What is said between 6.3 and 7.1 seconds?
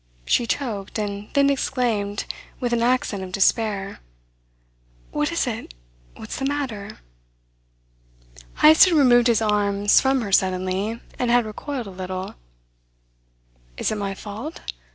the matter?"